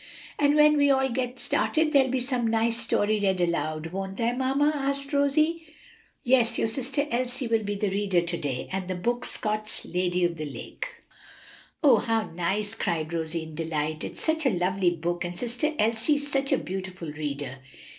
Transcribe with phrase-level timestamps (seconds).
[0.39, 4.35] "And when we all get started there'll be some nice story read aloud, won't there,
[4.35, 5.61] mamma?" asked Rosie.
[6.23, 10.25] "Yes; your sister Elsie will be the reader to day, and the book Scott's 'Lady
[10.25, 10.95] of the Lake.'"
[11.83, 16.31] "Oh, how nice!" cried Rosie in delight; "it's such a lovely book, and sister Elsie's
[16.31, 17.59] such a beautiful reader."